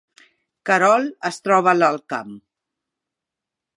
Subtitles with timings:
[0.69, 2.33] Querol es troba a l’Alt Camp